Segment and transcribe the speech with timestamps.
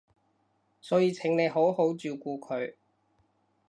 [0.81, 2.73] 所以請你好好照顧佢